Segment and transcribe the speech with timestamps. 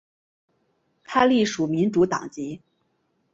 [1.03, 2.59] 他隶属民主党籍。